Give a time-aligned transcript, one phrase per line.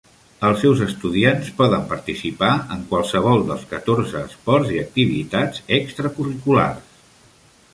[0.47, 6.99] Els seus estudiants poden participar en qualsevol dels catorze esports i activitats extracurriculars.